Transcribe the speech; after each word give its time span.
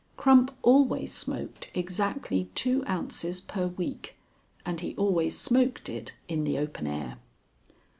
(Crump 0.17 0.49
always 0.63 1.13
smoked 1.13 1.69
exactly 1.75 2.49
two 2.55 2.83
ounces 2.87 3.39
per 3.39 3.67
week 3.67 4.15
and 4.65 4.79
he 4.81 4.95
always 4.95 5.37
smoked 5.37 5.89
it 5.89 6.13
in 6.27 6.43
the 6.43 6.57
open 6.57 6.87
air.) 6.87 7.17